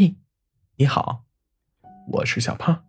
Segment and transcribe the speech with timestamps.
[0.00, 0.14] 嘿，
[0.76, 1.24] 你好，
[2.06, 2.84] 我是小胖，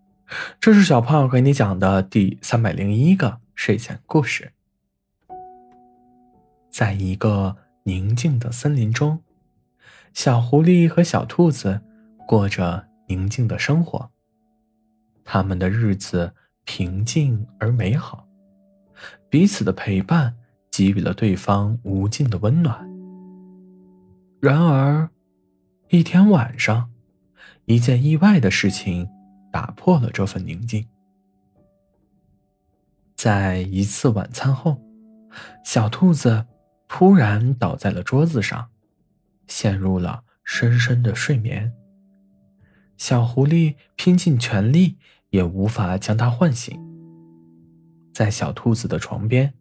[0.62, 4.54] 这是小胖给你讲的第三百零一个睡前故事。
[6.70, 9.24] 在一个宁静的森林中，
[10.14, 11.82] 小狐狸和小兔子
[12.28, 14.12] 过着宁静的生活。
[15.26, 18.28] 他们的日子平静而美好，
[19.32, 20.36] 彼此的陪伴
[20.70, 22.88] 给予了对方无尽的温暖。
[24.40, 25.10] 然而，
[25.88, 26.92] 一天晚上，
[27.70, 29.08] 一件意外的事情
[29.52, 30.84] 打破了这份宁静。
[33.16, 34.82] 在一次晚餐后，
[35.64, 36.48] 小兔子
[36.88, 38.72] 突然倒在了桌子上，
[39.46, 41.72] 陷入了深深的睡眠。
[42.98, 44.98] 小狐狸拼尽全力
[45.30, 46.76] 也无法将它唤醒。
[48.12, 49.54] 在小兔子的床边，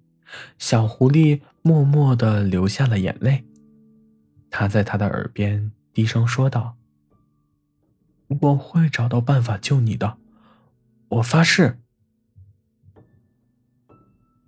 [0.57, 3.45] 小狐狸默默的流下了眼泪。
[4.49, 5.71] 它在它的耳边。
[5.93, 6.77] 低声说道
[8.41, 10.19] ：“我会找到办法救你的，
[11.09, 11.79] 我发誓。”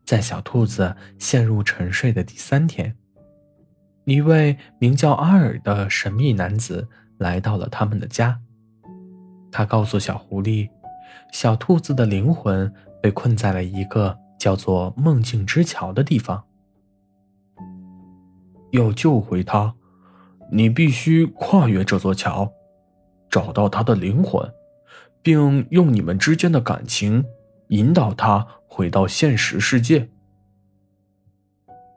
[0.05, 2.97] 在小兔子陷入沉睡的第三天，
[4.05, 8.41] 一位名叫阿尔的神秘男子来到了他们的家。
[9.53, 10.69] 他告诉小狐狸，
[11.33, 16.45] 小兔子的灵魂被困在了一个叫做梦境之桥的地方，
[18.73, 19.75] 要救回他。
[20.53, 22.53] 你必须跨越这座桥，
[23.31, 24.53] 找到他的灵魂，
[25.23, 27.25] 并用你们之间的感情
[27.69, 30.09] 引导他回到现实世界。”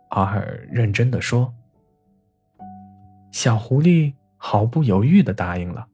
[0.10, 1.54] 阿尔认真的说。
[3.32, 5.88] 小狐狸毫不犹豫的答应了。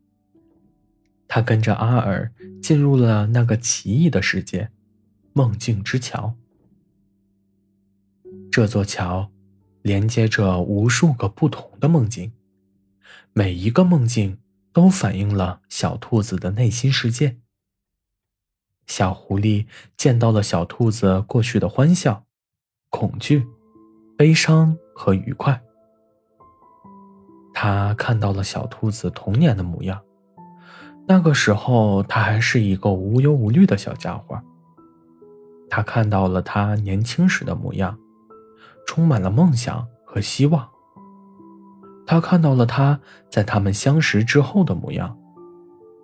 [1.25, 2.29] 他跟着阿尔
[2.61, 4.69] 进入了那个奇异的世界——
[5.31, 6.35] 梦境之桥。
[8.51, 9.31] 这座桥
[9.83, 12.33] 连接着无数个不同的梦境。
[13.31, 14.37] 每一个梦境
[14.71, 17.37] 都反映了小兔子的内心世界。
[18.87, 22.25] 小狐狸见到了小兔子过去的欢笑、
[22.89, 23.47] 恐惧、
[24.17, 25.61] 悲伤和愉快。
[27.53, 30.01] 他看到了小兔子童年的模样，
[31.07, 34.41] 那个时候他还是一个无忧无虑的小家伙。
[35.69, 37.99] 他看到了他年轻时的模样，
[38.87, 40.67] 充满了梦想和希望。
[42.09, 42.99] 他看到了他
[43.29, 45.15] 在他们相识之后的模样，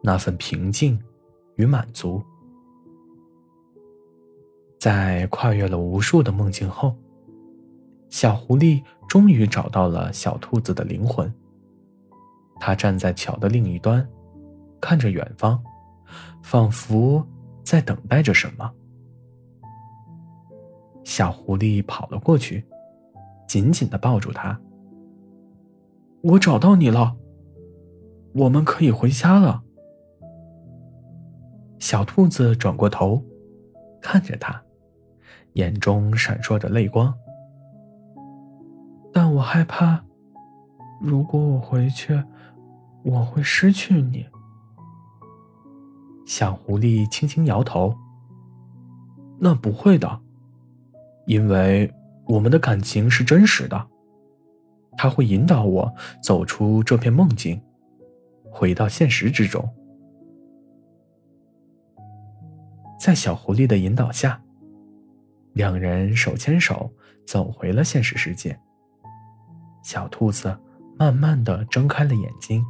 [0.04, 1.02] 那份平静
[1.56, 2.24] 与满足。
[4.80, 6.96] 在跨越了无数的梦境后，
[8.12, 11.34] 小狐狸终于找到了小兔子的灵魂。
[12.60, 14.08] 他站在桥的另一端，
[14.80, 15.60] 看着远方，
[16.44, 17.26] 仿佛
[17.64, 18.72] 在等待着什么。
[21.04, 22.64] 小狐狸跑了过去，
[23.48, 24.62] 紧紧的抱住他。
[26.26, 27.16] 我找到你了，
[28.34, 29.62] 我们可以回家了。
[31.78, 33.24] 小兔子转过头，
[34.02, 34.60] 看着他，
[35.54, 37.14] 眼中闪烁着泪光。
[39.14, 40.04] 但我害怕，
[41.00, 42.24] 如果我回去，
[43.04, 44.26] 我会失去你。
[46.26, 47.96] 小狐狸轻轻摇头。
[49.38, 50.22] 那不会的，
[51.28, 51.94] 因为
[52.26, 53.90] 我们的感情是真实的。
[54.98, 57.62] 他会引导我走出这片梦境，
[58.50, 59.68] 回到现实之中。
[63.00, 64.42] 在小狐狸的引导下，
[65.54, 66.92] 两人手牵手
[67.26, 68.58] 走回了现实世界。
[69.84, 70.58] 小兔子
[70.98, 72.64] 慢慢的睁开了眼睛，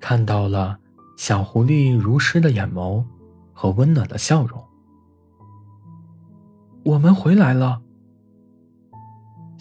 [0.00, 0.78] 看到了
[1.16, 3.04] 小狐狸如诗的眼眸
[3.52, 4.60] 和温暖的笑容。
[6.84, 7.81] 我们回来了。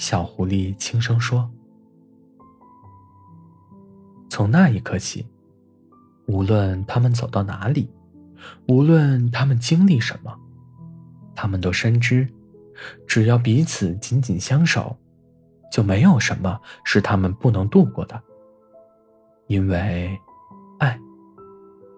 [0.02, 1.48] 小狐狸轻声说
[4.32, 5.24] ：“从那一刻起，
[6.26, 7.88] 无论他们走到哪里，
[8.68, 10.36] 无论他们经历什么，
[11.36, 12.28] 他们都深知，
[13.06, 14.98] 只要彼此紧紧相守，
[15.72, 18.20] 就没有什么是他们不能度过的。
[19.46, 20.20] 因为，
[20.80, 21.00] 爱，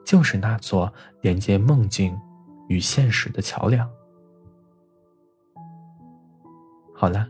[0.06, 2.14] 就是那座连接梦境
[2.68, 3.90] 与现实的桥梁。”
[6.94, 7.30] 好了。